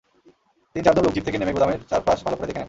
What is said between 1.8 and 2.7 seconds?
চারপাশ ভালো করে দেখে নেন।